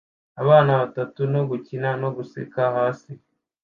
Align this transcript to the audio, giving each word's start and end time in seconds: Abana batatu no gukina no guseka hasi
Abana 0.41 0.71
batatu 0.81 1.19
no 1.33 1.41
gukina 1.49 1.89
no 2.01 2.09
guseka 2.17 2.61
hasi 2.75 3.11